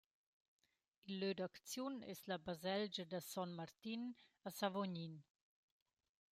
Il 1.07 1.13
lö 1.21 1.29
d’acziun 1.39 1.95
es 2.13 2.19
la 2.29 2.37
baselgia 2.45 3.05
da 3.11 3.19
Son 3.31 3.51
Martin 3.59 4.01
a 4.47 4.49
Savognin. 4.59 5.15